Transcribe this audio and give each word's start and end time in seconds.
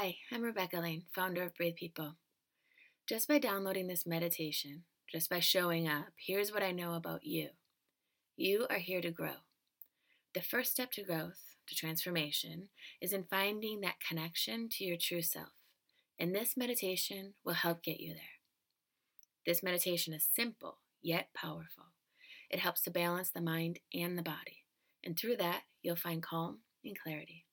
Hi, 0.00 0.14
I'm 0.30 0.42
Rebecca 0.42 0.76
Lane, 0.76 1.02
founder 1.12 1.42
of 1.42 1.56
Breathe 1.56 1.74
People. 1.74 2.14
Just 3.08 3.26
by 3.26 3.40
downloading 3.40 3.88
this 3.88 4.06
meditation, 4.06 4.84
just 5.10 5.28
by 5.28 5.40
showing 5.40 5.88
up, 5.88 6.10
here's 6.24 6.52
what 6.52 6.62
I 6.62 6.70
know 6.70 6.94
about 6.94 7.24
you. 7.24 7.48
You 8.36 8.68
are 8.70 8.78
here 8.78 9.00
to 9.00 9.10
grow. 9.10 9.42
The 10.36 10.40
first 10.40 10.70
step 10.70 10.92
to 10.92 11.02
growth, 11.02 11.56
to 11.66 11.74
transformation, 11.74 12.68
is 13.02 13.12
in 13.12 13.24
finding 13.24 13.80
that 13.80 13.96
connection 14.08 14.68
to 14.70 14.84
your 14.84 14.96
true 14.96 15.20
self. 15.20 15.48
And 16.16 16.32
this 16.32 16.56
meditation 16.56 17.34
will 17.44 17.54
help 17.54 17.82
get 17.82 17.98
you 17.98 18.14
there. 18.14 18.38
This 19.44 19.64
meditation 19.64 20.14
is 20.14 20.28
simple, 20.32 20.78
yet 21.02 21.30
powerful. 21.34 21.86
It 22.50 22.60
helps 22.60 22.82
to 22.82 22.92
balance 22.92 23.30
the 23.30 23.40
mind 23.40 23.80
and 23.92 24.16
the 24.16 24.22
body. 24.22 24.62
And 25.02 25.18
through 25.18 25.38
that, 25.38 25.62
you'll 25.82 25.96
find 25.96 26.22
calm 26.22 26.58
and 26.84 26.96
clarity. 26.96 27.46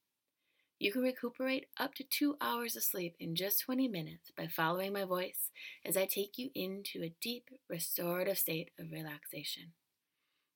You 0.85 0.91
can 0.91 1.01
recuperate 1.01 1.65
up 1.79 1.95
to 1.95 2.03
two 2.03 2.35
hours 2.39 2.75
of 2.75 2.83
sleep 2.83 3.15
in 3.19 3.33
just 3.35 3.61
20 3.61 3.87
minutes 3.87 4.29
by 4.37 4.45
following 4.45 4.93
my 4.93 5.03
voice 5.03 5.49
as 5.83 5.97
I 5.97 6.05
take 6.05 6.37
you 6.37 6.51
into 6.53 7.01
a 7.01 7.15
deep, 7.19 7.49
restorative 7.67 8.37
state 8.37 8.69
of 8.79 8.91
relaxation. 8.91 9.73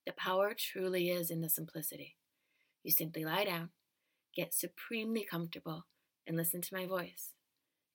The 0.06 0.14
power 0.14 0.54
truly 0.56 1.10
is 1.10 1.32
in 1.32 1.42
the 1.42 1.50
simplicity. 1.50 2.16
You 2.84 2.92
simply 2.92 3.26
lie 3.26 3.46
down, 3.46 3.70
get 4.36 4.54
supremely 4.54 5.26
comfortable, 5.28 5.88
and 6.28 6.38
listen 6.38 6.62
to 6.62 6.76
my 6.76 6.86
voice. 6.86 7.32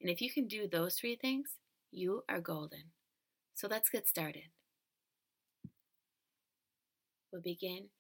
And 0.01 0.11
if 0.11 0.21
you 0.21 0.29
can 0.29 0.49
do 0.49 0.67
those 0.67 0.97
three 0.97 1.15
things, 1.15 1.51
you 1.93 2.25
are 2.29 2.41
golden. 2.41 2.91
So 3.55 3.69
let's 3.71 3.91
get 3.91 4.09
started. 4.09 4.51
We'll 7.33 7.43
begin 7.43 7.91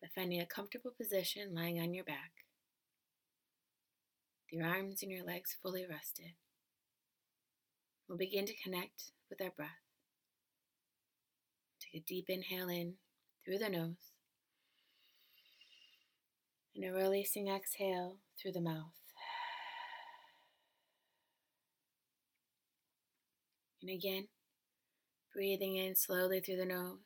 by 0.00 0.06
finding 0.14 0.40
a 0.40 0.46
comfortable 0.46 0.92
position 0.96 1.52
lying 1.52 1.80
on 1.80 1.94
your 1.94 2.04
back, 2.04 2.30
your 4.50 4.66
arms 4.66 5.02
and 5.02 5.10
your 5.10 5.24
legs 5.24 5.56
fully 5.62 5.86
rested. 5.88 6.32
We'll 8.08 8.18
begin 8.18 8.46
to 8.46 8.62
connect 8.62 9.10
with 9.28 9.40
our 9.40 9.50
breath. 9.50 9.70
Take 11.80 12.02
a 12.02 12.04
deep 12.06 12.26
inhale 12.28 12.68
in 12.68 12.94
through 13.44 13.58
the 13.58 13.68
nose 13.68 14.12
and 16.74 16.84
a 16.84 16.92
releasing 16.92 17.48
exhale 17.48 18.16
through 18.40 18.52
the 18.52 18.60
mouth. 18.60 18.92
And 23.80 23.90
again, 23.90 24.28
breathing 25.32 25.76
in 25.76 25.94
slowly 25.94 26.40
through 26.40 26.56
the 26.56 26.66
nose 26.66 26.98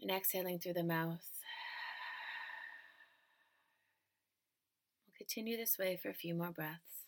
and 0.00 0.10
exhaling 0.10 0.58
through 0.58 0.74
the 0.74 0.84
mouth. 0.84 1.26
We'll 5.06 5.11
continue 5.22 5.56
this 5.56 5.78
way 5.78 5.96
for 6.02 6.08
a 6.08 6.14
few 6.14 6.34
more 6.34 6.50
breaths. 6.50 7.06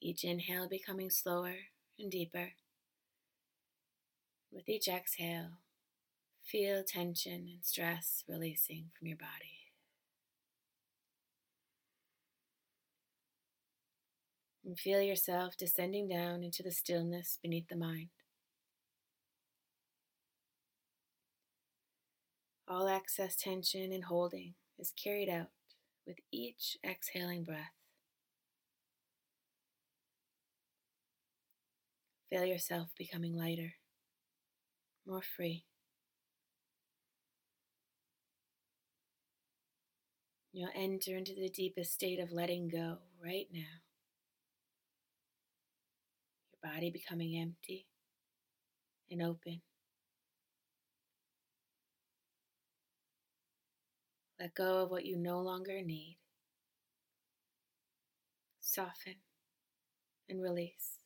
Each 0.00 0.24
inhale 0.24 0.68
becoming 0.68 1.08
slower 1.08 1.54
and 1.96 2.10
deeper. 2.10 2.48
With 4.50 4.68
each 4.68 4.88
exhale, 4.88 5.58
feel 6.42 6.82
tension 6.82 7.46
and 7.48 7.62
stress 7.62 8.24
releasing 8.28 8.86
from 8.98 9.06
your 9.06 9.16
body. 9.16 9.58
And 14.64 14.76
feel 14.76 15.00
yourself 15.00 15.56
descending 15.56 16.08
down 16.08 16.42
into 16.42 16.64
the 16.64 16.72
stillness 16.72 17.38
beneath 17.40 17.68
the 17.68 17.76
mind. 17.76 18.08
All 22.66 22.88
excess 22.88 23.36
tension 23.36 23.92
and 23.92 24.04
holding 24.04 24.54
is 24.80 24.92
carried 25.00 25.28
out 25.28 25.50
with 26.06 26.16
each 26.32 26.76
exhaling 26.84 27.44
breath. 27.44 27.74
Feel 32.30 32.44
yourself 32.44 32.90
becoming 32.96 33.36
lighter, 33.36 33.74
more 35.06 35.22
free. 35.22 35.64
You'll 40.52 40.70
enter 40.74 41.16
into 41.16 41.34
the 41.34 41.48
deepest 41.48 41.92
state 41.92 42.18
of 42.18 42.32
letting 42.32 42.68
go 42.68 42.98
right 43.24 43.46
now. 43.52 43.60
Your 46.52 46.72
body 46.72 46.90
becoming 46.90 47.36
empty 47.36 47.86
and 49.10 49.22
open. 49.22 49.62
Let 54.40 54.54
go 54.54 54.78
of 54.78 54.90
what 54.90 55.04
you 55.04 55.18
no 55.18 55.40
longer 55.40 55.82
need. 55.82 56.16
Soften 58.58 59.16
and 60.30 60.40
release. 60.40 60.98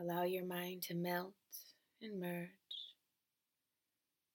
Allow 0.00 0.24
your 0.24 0.44
mind 0.44 0.82
to 0.82 0.94
melt 0.94 1.34
and 2.02 2.20
merge, 2.20 2.48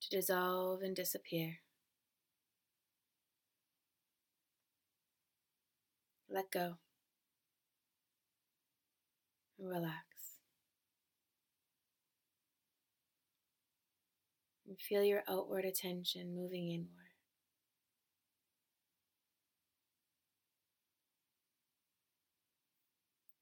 to 0.01 0.09
dissolve 0.09 0.81
and 0.84 0.96
disappear. 0.96 1.57
Let 6.30 6.50
go 6.50 6.78
and 9.59 9.69
relax. 9.69 10.11
And 14.72 14.80
feel 14.80 15.04
your 15.04 15.24
outward 15.28 15.66
attention 15.66 16.34
moving 16.34 16.72
inward. 16.72 17.12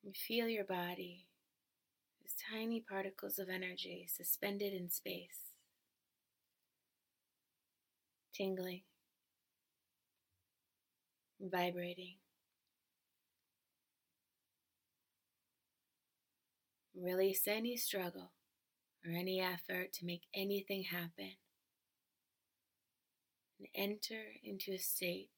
And 0.04 0.18
feel 0.18 0.48
your 0.48 0.64
body 0.64 1.28
as 2.26 2.34
tiny 2.52 2.82
particles 2.82 3.38
of 3.38 3.48
energy 3.48 4.08
suspended 4.12 4.74
in 4.74 4.90
space, 4.90 5.52
tingling, 8.34 8.82
vibrating. 11.40 12.18
Release 16.96 17.48
any 17.48 17.78
struggle 17.78 18.32
or 19.06 19.12
any 19.12 19.42
effort 19.42 19.94
to 19.94 20.06
make 20.06 20.24
anything 20.34 20.84
happen. 20.84 21.34
And 23.60 23.68
enter 23.76 24.22
into 24.44 24.74
a 24.74 24.80
state 24.80 25.30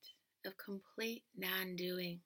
of 0.46 0.54
complete 0.58 1.24
non 1.36 1.76
doing. 1.76 2.22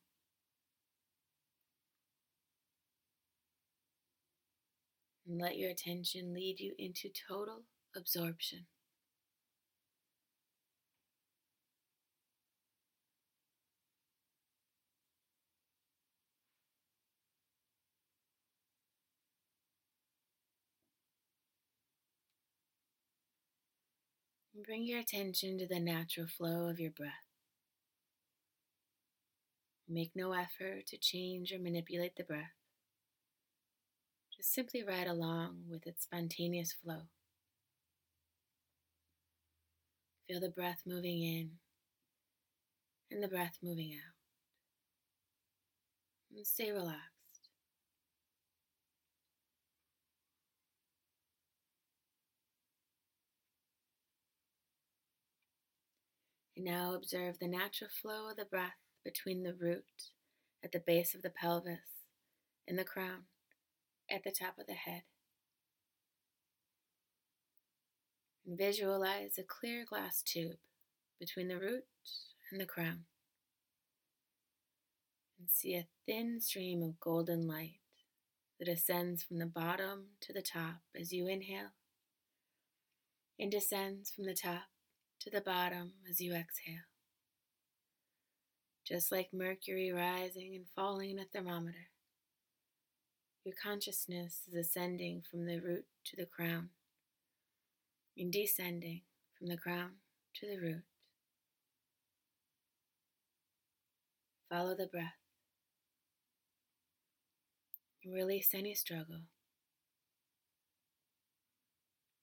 And 5.27 5.41
let 5.41 5.57
your 5.57 5.71
attention 5.71 6.33
lead 6.33 6.59
you 6.59 6.73
into 6.77 7.09
total 7.27 7.63
absorption. 7.95 8.65
Bring 24.63 24.85
your 24.85 24.99
attention 24.99 25.57
to 25.57 25.67
the 25.67 25.81
natural 25.81 26.27
flow 26.27 26.69
of 26.69 26.79
your 26.79 26.91
breath. 26.91 27.11
Make 29.89 30.11
no 30.15 30.31
effort 30.31 30.87
to 30.87 30.97
change 30.97 31.51
or 31.51 31.59
manipulate 31.59 32.15
the 32.15 32.23
breath. 32.23 32.55
Just 34.35 34.53
simply 34.53 34.81
ride 34.81 35.07
along 35.07 35.63
with 35.69 35.85
its 35.85 36.03
spontaneous 36.03 36.71
flow. 36.71 37.01
Feel 40.27 40.39
the 40.39 40.49
breath 40.49 40.83
moving 40.85 41.21
in 41.21 41.51
and 43.11 43.21
the 43.21 43.27
breath 43.27 43.57
moving 43.61 43.93
out. 43.93 44.15
And 46.35 46.47
stay 46.47 46.71
relaxed. 46.71 47.14
And 56.55 56.65
now 56.65 56.93
observe 56.95 57.39
the 57.39 57.47
natural 57.47 57.89
flow 57.89 58.29
of 58.29 58.37
the 58.37 58.45
breath 58.45 58.79
between 59.03 59.43
the 59.43 59.53
root 59.53 59.85
at 60.63 60.71
the 60.71 60.79
base 60.79 61.13
of 61.13 61.21
the 61.21 61.29
pelvis 61.29 62.05
and 62.67 62.79
the 62.79 62.83
crown 62.83 63.23
at 64.09 64.23
the 64.23 64.31
top 64.31 64.57
of 64.59 64.67
the 64.67 64.73
head. 64.73 65.03
And 68.45 68.57
visualize 68.57 69.37
a 69.37 69.43
clear 69.43 69.85
glass 69.85 70.21
tube 70.21 70.57
between 71.19 71.47
the 71.47 71.59
root 71.59 71.85
and 72.51 72.61
the 72.61 72.65
crown. 72.65 73.05
And 75.39 75.49
see 75.49 75.75
a 75.75 75.87
thin 76.05 76.39
stream 76.39 76.81
of 76.81 76.99
golden 76.99 77.47
light 77.47 77.79
that 78.59 78.69
ascends 78.69 79.23
from 79.23 79.39
the 79.39 79.45
bottom 79.45 80.05
to 80.21 80.31
the 80.31 80.41
top 80.41 80.81
as 80.99 81.11
you 81.11 81.27
inhale 81.27 81.73
and 83.37 83.51
descends 83.51 84.09
from 84.09 84.25
the 84.25 84.33
top 84.33 84.63
to 85.25 85.31
the 85.31 85.41
bottom 85.41 85.93
as 86.07 86.21
you 86.21 86.33
exhale. 86.33 86.85
Just 88.87 89.11
like 89.11 89.29
mercury 89.33 89.91
rising 89.91 90.53
and 90.53 90.65
falling 90.75 91.09
in 91.09 91.19
a 91.19 91.25
thermometer, 91.25 91.89
your 93.43 93.55
consciousness 93.61 94.41
is 94.47 94.53
ascending 94.53 95.23
from 95.29 95.47
the 95.47 95.59
root 95.59 95.85
to 96.05 96.15
the 96.15 96.27
crown 96.27 96.69
and 98.15 98.31
descending 98.31 99.01
from 99.37 99.47
the 99.47 99.57
crown 99.57 99.93
to 100.35 100.47
the 100.47 100.59
root. 100.59 100.83
Follow 104.47 104.75
the 104.75 104.85
breath. 104.85 105.17
Release 108.05 108.49
any 108.53 108.75
struggle. 108.75 109.21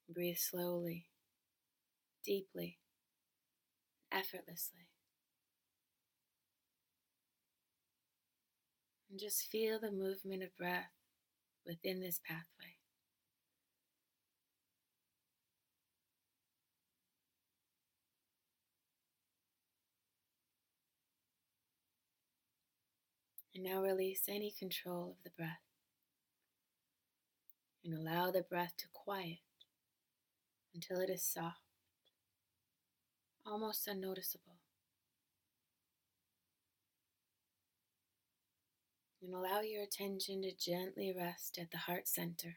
Breathe 0.09 0.37
slowly, 0.39 1.07
deeply, 2.25 2.79
effortlessly. 4.13 4.89
And 9.11 9.19
just 9.19 9.51
feel 9.51 9.79
the 9.81 9.91
movement 9.91 10.43
of 10.43 10.57
breath 10.57 10.93
within 11.67 12.01
this 12.01 12.21
pathway. 12.27 12.77
And 23.55 23.65
now 23.65 23.83
release 23.83 24.23
any 24.29 24.51
control 24.51 25.11
of 25.11 25.25
the 25.25 25.31
breath 25.37 25.61
and 27.85 27.95
allow 27.95 28.31
the 28.31 28.43
breath 28.43 28.75
to 28.79 28.87
quiet 28.93 29.39
until 30.75 31.01
it 31.01 31.11
is 31.11 31.23
soft, 31.23 31.62
almost 33.47 33.87
unnoticeable. 33.87 34.57
And 39.23 39.35
allow 39.35 39.61
your 39.61 39.83
attention 39.83 40.43
to 40.43 40.53
gently 40.53 41.13
rest 41.17 41.59
at 41.61 41.71
the 41.71 41.79
heart 41.79 42.09
center. 42.09 42.57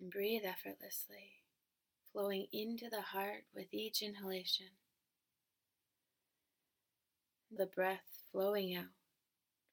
And 0.00 0.10
breathe 0.10 0.42
effortlessly, 0.44 1.42
flowing 2.12 2.46
into 2.52 2.88
the 2.88 3.00
heart 3.00 3.44
with 3.52 3.66
each 3.72 4.02
inhalation. 4.02 4.68
The 7.50 7.66
breath 7.66 8.22
flowing 8.30 8.76
out 8.76 8.84
of 8.84 8.90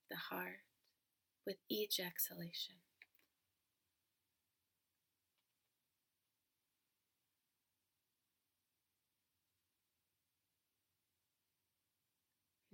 the 0.09 0.35
heart 0.35 0.63
with 1.45 1.57
each 1.69 2.00
exhalation. 2.00 2.75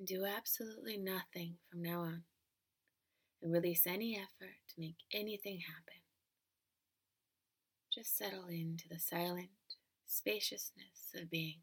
Do 0.06 0.25
absolutely 0.25 0.98
nothing 0.98 1.56
from 1.69 1.81
now 1.81 2.01
on 2.01 2.24
and 3.42 3.51
release 3.51 3.88
any 3.88 4.15
effort 4.15 4.56
to 4.69 4.80
make 4.80 4.98
anything 5.13 5.59
happen. 5.59 6.01
Just 7.92 8.18
settle 8.18 8.48
into 8.48 8.88
the 8.89 9.00
silent 9.00 9.50
spaciousness 10.06 11.13
of 11.15 11.30
being. 11.30 11.59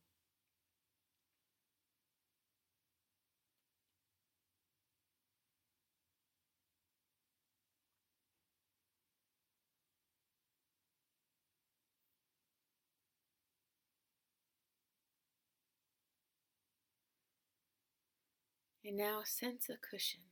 Now 18.90 19.20
sense 19.25 19.69
a 19.69 19.76
cushion 19.76 20.23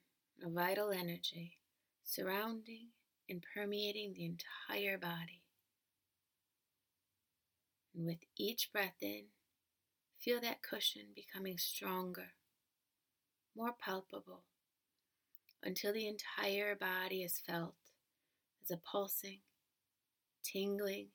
of 0.43 0.53
vital 0.53 0.91
energy 0.91 1.59
surrounding 2.03 2.89
and 3.29 3.45
permeating 3.55 4.15
the 4.15 4.25
entire 4.25 4.97
body. 4.97 5.43
And 7.95 8.07
with 8.07 8.19
each 8.37 8.73
breath 8.73 8.97
in, 9.03 9.25
feel 10.19 10.41
that 10.41 10.63
cushion 10.63 11.09
becoming 11.15 11.59
stronger, 11.59 12.33
more 13.55 13.75
palpable, 13.79 14.45
until 15.63 15.93
the 15.93 16.09
entire 16.09 16.75
body 16.75 17.23
is 17.23 17.39
felt 17.47 17.75
as 18.63 18.71
a 18.71 18.79
pulsing, 18.79 19.41
tingling 20.43 21.09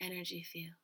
energy 0.00 0.42
field. 0.42 0.83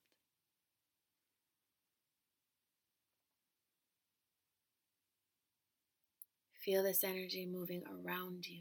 Feel 6.70 6.84
this 6.84 7.02
energy 7.02 7.48
moving 7.50 7.82
around 7.84 8.46
you 8.46 8.60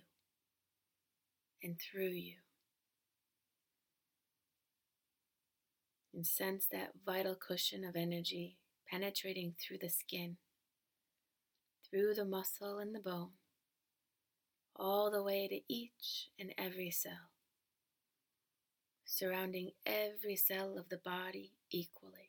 and 1.62 1.76
through 1.80 2.10
you. 2.10 2.38
And 6.12 6.26
sense 6.26 6.66
that 6.72 6.94
vital 7.06 7.36
cushion 7.36 7.84
of 7.84 7.96
energy 7.96 8.58
penetrating 8.90 9.54
through 9.62 9.78
the 9.80 9.92
skin, 9.92 10.38
through 11.88 12.16
the 12.16 12.26
muscle 12.26 12.80
and 12.80 12.96
the 12.96 13.00
bone, 13.00 13.34
all 14.76 15.12
the 15.12 15.22
way 15.22 15.48
to 15.48 15.60
each 15.72 16.30
and 16.40 16.52
every 16.58 16.90
cell, 16.90 17.30
surrounding 19.06 19.70
every 19.86 20.36
cell 20.36 20.80
of 20.80 20.90
the 20.90 20.98
body 20.98 21.52
equally. 21.70 22.29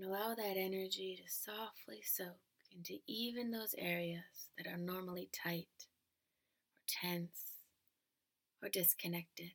And 0.00 0.08
allow 0.08 0.34
that 0.34 0.56
energy 0.56 1.20
to 1.22 1.30
softly 1.30 2.00
soak 2.02 2.38
into 2.74 3.00
even 3.06 3.50
those 3.50 3.74
areas 3.76 4.48
that 4.56 4.66
are 4.66 4.78
normally 4.78 5.28
tight 5.30 5.66
or 6.72 6.84
tense 6.88 7.66
or 8.62 8.70
disconnected. 8.70 9.50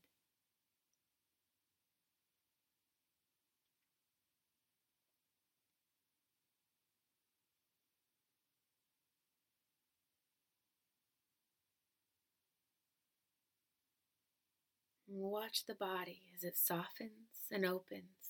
watch 15.08 15.66
the 15.66 15.76
body 15.76 16.24
as 16.36 16.44
it 16.44 16.58
softens 16.58 17.48
and 17.50 17.66
opens 17.66 18.25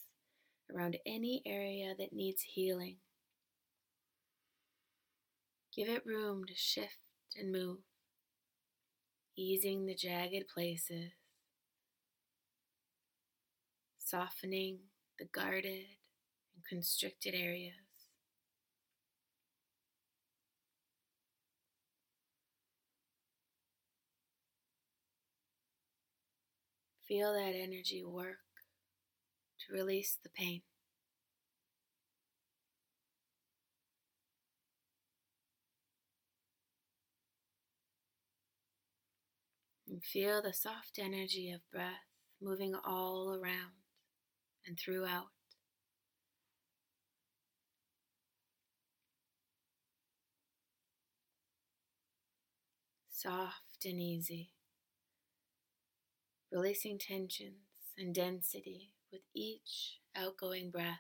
around 0.73 0.97
any 1.05 1.41
area 1.45 1.93
that 1.97 2.13
needs 2.13 2.41
healing. 2.41 2.97
Give 5.75 5.89
it 5.89 6.05
room 6.05 6.45
to 6.45 6.53
shift 6.55 6.97
and 7.37 7.51
move, 7.51 7.79
easing 9.35 9.85
the 9.85 9.95
jagged 9.95 10.47
places, 10.47 11.11
softening 13.99 14.79
the 15.19 15.25
guarded 15.25 15.85
and 16.55 16.65
constricted 16.69 17.35
areas. 17.35 17.73
Feel 27.07 27.33
that 27.33 27.53
energy 27.55 28.03
work 28.03 28.44
to 29.67 29.73
release 29.73 30.17
the 30.21 30.29
pain. 30.29 30.61
And 39.87 40.03
feel 40.03 40.41
the 40.41 40.53
soft 40.53 40.99
energy 40.99 41.51
of 41.51 41.61
breath 41.71 42.07
moving 42.41 42.75
all 42.75 43.33
around 43.33 43.73
and 44.65 44.77
throughout. 44.79 45.27
Soft 53.09 53.85
and 53.85 53.99
easy, 53.99 54.51
releasing 56.51 56.97
tensions 56.97 57.93
and 57.97 58.13
density 58.13 58.91
with 59.15 59.23
each 59.33 60.01
outgoing 60.13 60.69
breath. 60.69 60.99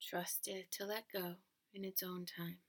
Trust 0.00 0.48
it 0.48 0.72
to 0.72 0.86
let 0.86 1.04
go 1.12 1.34
in 1.74 1.84
its 1.84 2.02
own 2.02 2.24
time. 2.24 2.60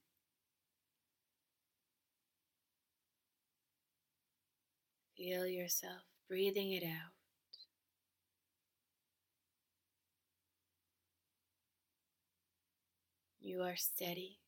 Feel 5.15 5.47
yourself 5.47 6.03
breathing 6.27 6.73
it 6.73 6.83
out. 6.83 7.13
You 13.39 13.61
are 13.61 13.77
steady 13.77 14.39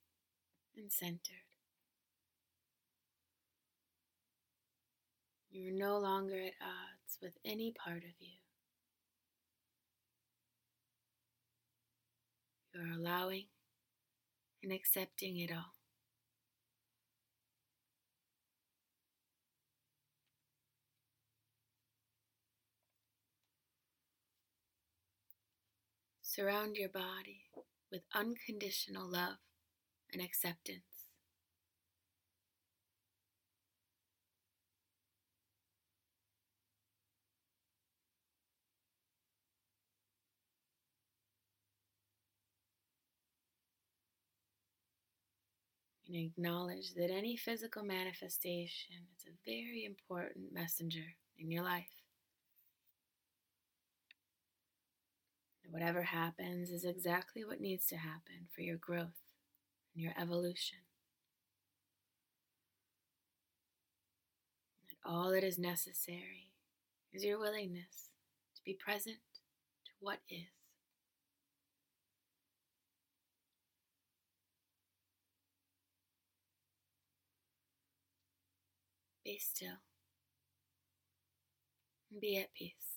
and 0.76 0.92
centered. 0.92 1.46
You 5.50 5.68
are 5.68 5.78
no 5.78 5.98
longer 6.00 6.36
at 6.36 6.54
odds 6.62 7.20
with 7.22 7.34
any 7.44 7.74
part 7.74 7.98
of 8.04 8.16
you. 8.20 8.38
You 12.74 12.82
are 12.82 12.98
allowing 12.98 13.48
and 14.64 14.72
accepting 14.72 15.38
it 15.40 15.52
all. 15.52 15.74
Surround 26.22 26.78
your 26.78 26.88
body 26.88 27.42
with 27.92 28.04
unconditional 28.16 29.06
love 29.06 29.36
and 30.14 30.22
acceptance. 30.22 30.82
And 46.08 46.16
acknowledge 46.16 46.94
that 46.96 47.10
any 47.10 47.38
physical 47.38 47.84
manifestation 47.84 48.98
is 49.16 49.26
a 49.28 49.50
very 49.50 49.86
important 49.86 50.52
messenger 50.52 51.06
in 51.38 51.50
your 51.50 51.64
life. 51.64 51.86
Whatever 55.70 56.02
happens 56.04 56.70
is 56.70 56.84
exactly 56.84 57.46
what 57.46 57.62
needs 57.62 57.86
to 57.88 57.96
happen 57.96 58.48
for 58.54 58.62
your 58.62 58.76
growth 58.76 59.31
and 59.94 60.04
your 60.04 60.14
evolution. 60.20 60.80
And 64.90 64.98
all 65.14 65.32
that 65.32 65.44
is 65.44 65.58
necessary 65.60 66.52
is 67.14 67.24
your 67.24 67.40
willingness 67.40 68.10
to 68.56 68.62
be 68.64 68.74
present 68.74 69.18
to 69.86 69.92
what 70.00 70.20
is. 70.30 70.48
Be 79.24 79.38
still 79.40 79.78
and 82.12 82.20
be 82.20 82.38
at 82.38 82.54
peace. 82.54 82.91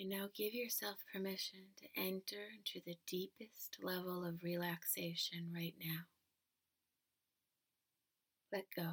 And 0.00 0.08
now 0.08 0.30
give 0.34 0.54
yourself 0.54 1.04
permission 1.12 1.60
to 1.76 1.86
enter 1.94 2.48
into 2.56 2.80
the 2.82 2.96
deepest 3.06 3.76
level 3.82 4.24
of 4.24 4.42
relaxation 4.42 5.52
right 5.54 5.74
now. 5.78 6.04
Let 8.50 8.64
go. 8.74 8.92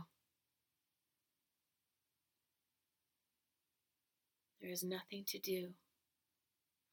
There 4.59 4.69
is 4.69 4.83
nothing 4.83 5.23
to 5.27 5.39
do 5.39 5.69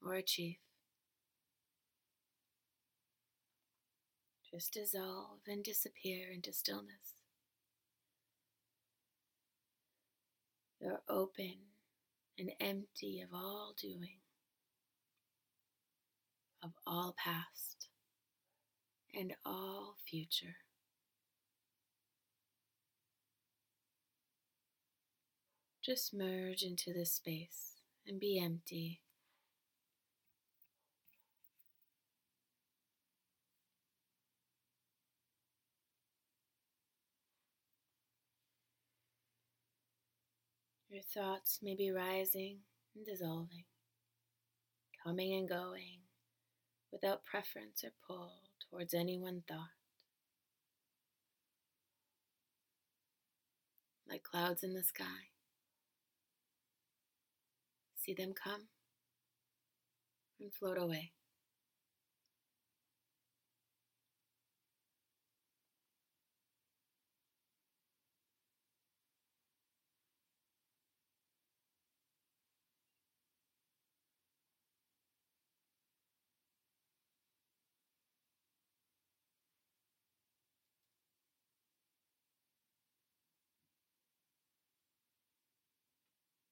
or 0.00 0.14
achieve. 0.14 0.58
Just 4.48 4.74
dissolve 4.74 5.40
and 5.48 5.64
disappear 5.64 6.28
into 6.32 6.52
stillness. 6.52 7.16
You're 10.80 11.00
open 11.08 11.73
and 12.38 12.50
empty 12.60 13.20
of 13.20 13.28
all 13.32 13.74
doing, 13.80 14.18
of 16.62 16.72
all 16.86 17.14
past 17.16 17.88
and 19.14 19.34
all 19.44 19.96
future. 20.08 20.56
Just 25.84 26.14
merge 26.14 26.62
into 26.62 26.92
this 26.92 27.12
space 27.12 27.82
and 28.06 28.18
be 28.18 28.40
empty. 28.42 29.03
Your 40.94 41.02
thoughts 41.02 41.58
may 41.60 41.74
be 41.74 41.90
rising 41.90 42.58
and 42.94 43.04
dissolving, 43.04 43.64
coming 45.02 45.34
and 45.34 45.48
going 45.48 46.02
without 46.92 47.24
preference 47.24 47.82
or 47.82 47.90
pull 48.06 48.30
towards 48.70 48.94
any 48.94 49.18
one 49.18 49.42
thought. 49.48 49.74
Like 54.08 54.22
clouds 54.22 54.62
in 54.62 54.72
the 54.74 54.84
sky. 54.84 55.32
See 57.96 58.14
them 58.14 58.32
come 58.32 58.68
and 60.40 60.54
float 60.54 60.78
away. 60.78 61.10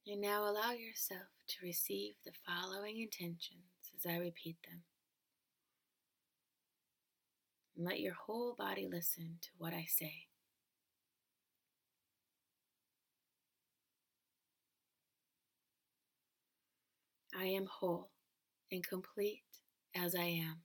And 0.06 0.20
now 0.20 0.42
allow 0.42 0.72
yourself 0.72 1.28
to 1.48 1.56
receive 1.66 2.14
the 2.24 2.32
following 2.44 3.00
intentions 3.00 3.62
as 3.96 4.10
I 4.10 4.16
repeat 4.18 4.56
them. 4.68 4.82
And 7.76 7.86
let 7.86 8.00
your 8.00 8.14
whole 8.14 8.54
body 8.58 8.88
listen 8.90 9.38
to 9.42 9.48
what 9.58 9.72
I 9.72 9.86
say. 9.88 10.26
I 17.38 17.44
am 17.44 17.66
whole 17.66 18.10
and 18.70 18.86
complete 18.86 19.42
as 19.94 20.14
I 20.14 20.24
am. 20.24 20.62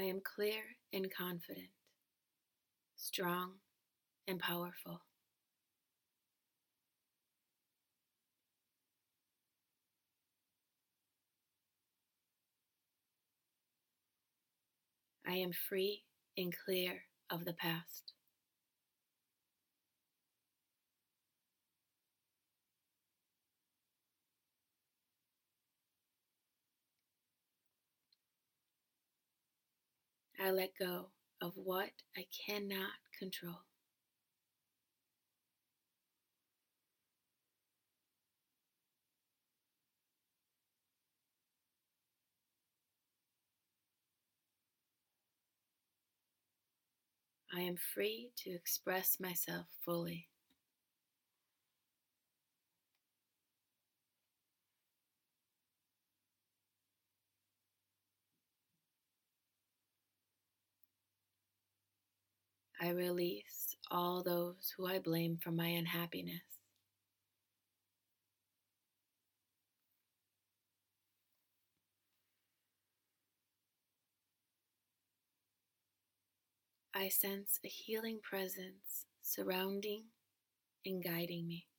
I 0.00 0.04
am 0.04 0.22
clear 0.24 0.62
and 0.94 1.12
confident, 1.14 1.68
strong 2.96 3.56
and 4.26 4.40
powerful. 4.40 5.02
I 15.26 15.34
am 15.34 15.52
free 15.52 16.04
and 16.38 16.54
clear 16.64 17.02
of 17.28 17.44
the 17.44 17.52
past. 17.52 18.14
I 30.40 30.50
let 30.50 30.72
go 30.76 31.10
of 31.40 31.52
what 31.56 31.90
I 32.16 32.26
cannot 32.46 32.94
control. 33.16 33.60
I 47.54 47.60
am 47.60 47.76
free 47.76 48.32
to 48.38 48.50
express 48.50 49.20
myself 49.20 49.66
fully. 49.84 50.29
I 62.80 62.88
release 62.88 63.76
all 63.92 64.24
those 64.24 64.74
who 64.76 64.84
I 64.86 64.98
blame 64.98 65.36
for 65.36 65.52
my 65.52 65.68
unhappiness. 65.68 66.42
I 76.94 77.08
sense 77.08 77.58
a 77.64 77.68
healing 77.68 78.20
presence 78.22 79.06
surrounding 79.22 80.04
and 80.86 81.02
guiding 81.02 81.48
me. 81.48 81.69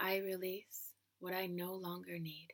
I 0.00 0.18
release 0.18 0.92
what 1.20 1.34
I 1.34 1.46
no 1.46 1.74
longer 1.74 2.18
need. 2.18 2.48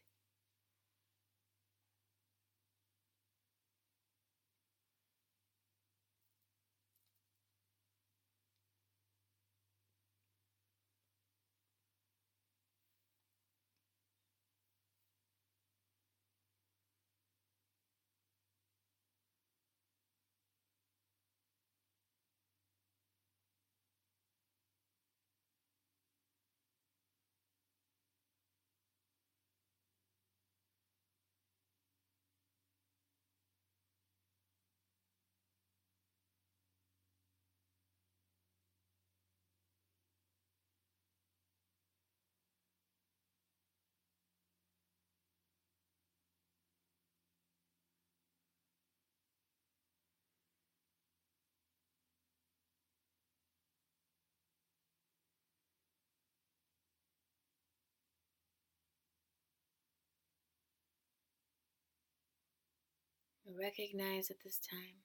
Recognize 63.59 64.31
at 64.31 64.37
this 64.45 64.59
time 64.59 65.03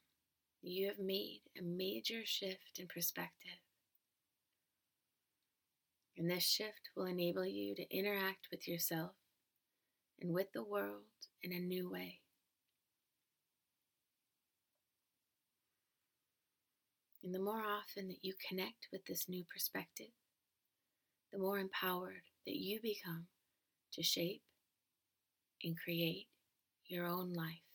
you 0.61 0.87
have 0.87 0.99
made 0.99 1.41
a 1.57 1.63
major 1.63 2.21
shift 2.23 2.79
in 2.79 2.87
perspective. 2.87 3.59
And 6.17 6.29
this 6.29 6.43
shift 6.43 6.89
will 6.95 7.05
enable 7.05 7.45
you 7.45 7.75
to 7.75 7.95
interact 7.95 8.47
with 8.51 8.67
yourself 8.67 9.11
and 10.21 10.33
with 10.33 10.51
the 10.53 10.63
world 10.63 11.03
in 11.43 11.51
a 11.51 11.59
new 11.59 11.89
way. 11.89 12.21
And 17.23 17.33
the 17.33 17.39
more 17.39 17.61
often 17.61 18.07
that 18.07 18.23
you 18.23 18.33
connect 18.47 18.88
with 18.91 19.05
this 19.05 19.27
new 19.27 19.43
perspective, 19.51 20.12
the 21.31 21.39
more 21.39 21.60
empowered 21.60 22.23
that 22.45 22.55
you 22.55 22.79
become 22.81 23.27
to 23.93 24.01
shape 24.01 24.43
and 25.63 25.77
create 25.77 26.27
your 26.86 27.05
own 27.05 27.33
life. 27.33 27.66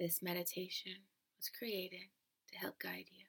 This 0.00 0.22
meditation 0.22 0.94
was 1.36 1.50
created 1.50 2.08
to 2.50 2.58
help 2.58 2.78
guide 2.78 3.04
you. 3.12 3.26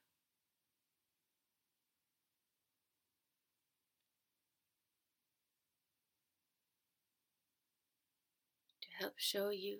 To 8.83 8.87
help 9.03 9.15
show 9.17 9.49
you 9.49 9.79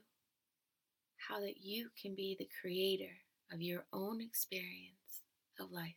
how 1.30 1.40
that 1.40 1.62
you 1.62 1.92
can 1.98 2.14
be 2.14 2.36
the 2.38 2.50
creator 2.60 3.20
of 3.54 3.62
your 3.62 3.86
own 3.94 4.20
experience 4.20 5.22
of 5.58 5.72
life. 5.72 5.96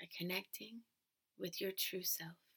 By 0.00 0.08
connecting 0.18 0.84
with 1.38 1.60
your 1.60 1.72
true 1.76 2.02
self. 2.02 2.49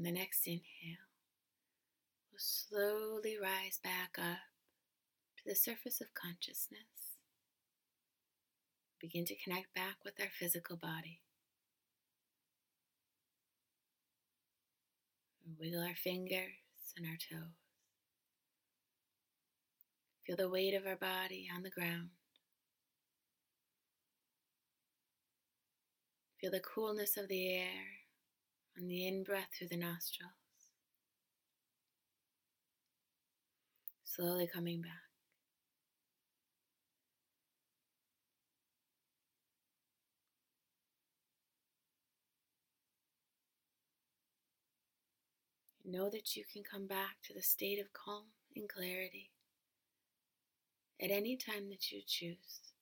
On 0.00 0.04
the 0.04 0.12
next 0.12 0.46
inhale, 0.46 1.10
we'll 2.32 2.38
slowly 2.38 3.36
rise 3.36 3.78
back 3.84 4.16
up 4.18 4.38
to 5.36 5.42
the 5.44 5.54
surface 5.54 6.00
of 6.00 6.14
consciousness. 6.14 7.18
Begin 8.98 9.26
to 9.26 9.36
connect 9.36 9.74
back 9.74 9.96
with 10.02 10.14
our 10.18 10.30
physical 10.32 10.78
body. 10.78 11.20
wiggle 15.58 15.82
our 15.82 15.96
fingers 15.96 16.94
and 16.96 17.04
our 17.04 17.18
toes. 17.18 17.52
Feel 20.26 20.36
the 20.36 20.48
weight 20.48 20.72
of 20.72 20.86
our 20.86 20.96
body 20.96 21.46
on 21.54 21.62
the 21.62 21.68
ground. 21.68 22.08
Feel 26.40 26.52
the 26.52 26.60
coolness 26.60 27.18
of 27.18 27.28
the 27.28 27.54
air 27.54 27.99
on 28.78 28.86
the 28.86 29.06
in 29.06 29.22
breath 29.22 29.48
through 29.56 29.68
the 29.68 29.76
nostrils. 29.76 30.32
Slowly 34.04 34.48
coming 34.52 34.82
back. 34.82 34.90
Know 45.84 46.10
that 46.10 46.36
you 46.36 46.44
can 46.52 46.62
come 46.62 46.86
back 46.86 47.16
to 47.24 47.34
the 47.34 47.42
state 47.42 47.80
of 47.80 47.92
calm 47.92 48.24
and 48.54 48.68
clarity 48.68 49.30
at 51.02 51.10
any 51.10 51.36
time 51.36 51.68
that 51.70 51.90
you 51.90 52.02
choose 52.06 52.72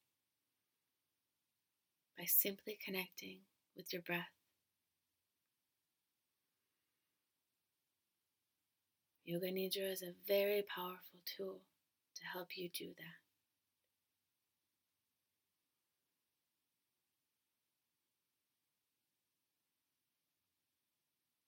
by 2.19 2.25
simply 2.25 2.77
connecting 2.85 3.39
with 3.77 3.93
your 3.93 4.03
breath. 4.03 4.38
Yoga 9.29 9.49
Nidra 9.53 9.93
is 9.93 10.01
a 10.01 10.15
very 10.27 10.65
powerful 10.75 11.21
tool 11.37 11.61
to 12.15 12.23
help 12.33 12.57
you 12.57 12.71
do 12.71 12.87
that. 12.97 13.19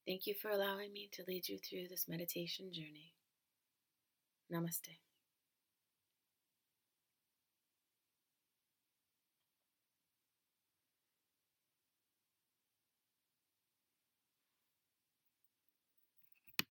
Thank 0.06 0.26
you 0.26 0.34
for 0.34 0.50
allowing 0.50 0.92
me 0.92 1.08
to 1.12 1.24
lead 1.26 1.48
you 1.48 1.56
through 1.58 1.88
this 1.88 2.04
meditation 2.06 2.70
journey. 2.70 3.14
Namaste. 4.52 4.98